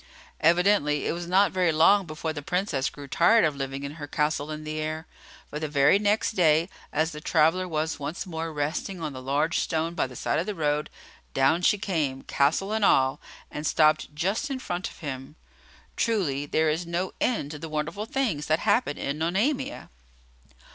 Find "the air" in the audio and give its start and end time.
4.63-5.05